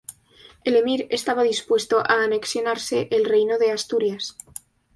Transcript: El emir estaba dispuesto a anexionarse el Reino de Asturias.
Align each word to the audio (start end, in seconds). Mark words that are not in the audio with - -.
El 0.63 0.75
emir 0.77 1.05
estaba 1.11 1.43
dispuesto 1.43 1.99
a 1.99 2.23
anexionarse 2.23 3.07
el 3.11 3.23
Reino 3.23 3.59
de 3.59 3.69
Asturias. 3.69 4.35